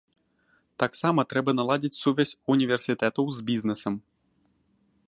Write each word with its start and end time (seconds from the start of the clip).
Таксама 0.83 1.25
трэба 1.33 1.51
наладзіць 1.59 1.93
сувязь 2.03 2.33
універсітэтаў 2.55 3.25
з 3.39 3.51
бізнесам. 3.53 3.93